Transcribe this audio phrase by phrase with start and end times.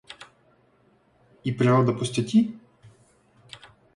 [1.43, 2.59] И природа пустяки?